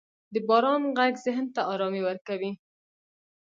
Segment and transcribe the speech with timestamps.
[0.33, 2.51] •د باران ږغ ذهن ته آرامي ورکوي.